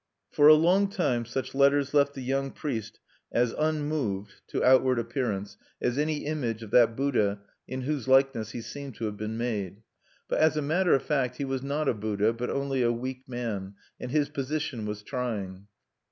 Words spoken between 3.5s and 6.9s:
unmoved, to outward appearance, as any image of